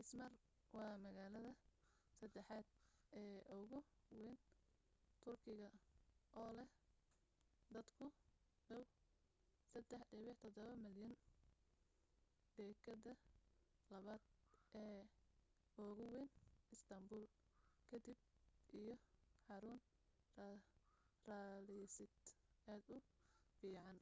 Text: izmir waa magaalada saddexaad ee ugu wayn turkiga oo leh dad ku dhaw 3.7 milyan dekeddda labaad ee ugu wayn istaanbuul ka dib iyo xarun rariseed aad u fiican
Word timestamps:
izmir 0.00 0.32
waa 0.76 0.94
magaalada 1.04 1.52
saddexaad 2.18 2.66
ee 3.20 3.38
ugu 3.58 3.78
wayn 4.18 4.36
turkiga 5.22 5.68
oo 6.40 6.50
leh 6.56 6.70
dad 7.72 7.88
ku 7.96 8.06
dhaw 8.68 8.82
3.7 9.76 10.84
milyan 10.84 11.14
dekeddda 12.56 13.12
labaad 13.92 14.22
ee 14.82 15.00
ugu 15.86 16.04
wayn 16.14 16.30
istaanbuul 16.74 17.24
ka 17.88 17.96
dib 18.04 18.20
iyo 18.80 18.94
xarun 19.46 19.80
rariseed 21.26 22.24
aad 22.72 22.86
u 22.96 22.98
fiican 23.56 23.96